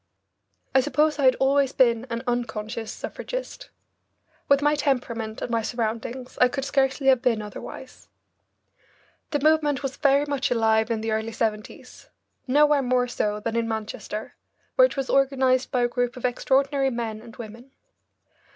I 0.73 0.79
suppose 0.81 1.19
I 1.19 1.25
had 1.25 1.35
always 1.35 1.73
been 1.73 2.07
an 2.09 2.23
unconscious 2.25 2.91
suffragist. 2.91 3.69
With 4.47 4.63
my 4.63 4.73
temperament 4.73 5.43
and 5.43 5.51
my 5.51 5.61
surroundings 5.61 6.39
I 6.41 6.47
could 6.47 6.65
scarcely 6.65 7.05
have 7.05 7.21
been 7.21 7.39
otherwise. 7.39 8.07
The 9.29 9.37
movement 9.41 9.83
was 9.83 9.97
very 9.97 10.25
much 10.25 10.49
alive 10.49 10.89
in 10.89 11.01
the 11.01 11.11
early 11.11 11.31
seventies, 11.33 12.09
nowhere 12.47 12.81
more 12.81 13.07
so 13.07 13.39
than 13.41 13.55
in 13.55 13.67
Manchester, 13.67 14.33
where 14.73 14.87
it 14.87 14.97
was 14.97 15.07
organised 15.07 15.69
by 15.69 15.83
a 15.83 15.87
group 15.87 16.17
of 16.17 16.25
extraordinary 16.25 16.89
men 16.89 17.21
and 17.21 17.35
women. 17.35 17.69